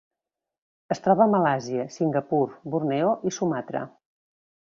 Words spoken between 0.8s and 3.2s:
Es troba a Malàisia, Singapur, Borneo